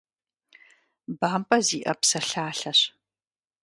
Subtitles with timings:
[1.19, 2.79] БампӀэ зиӀэ псэлъалэщ.